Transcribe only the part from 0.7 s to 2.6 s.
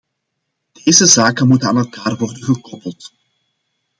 Deze zaken moeten aan elkaar worden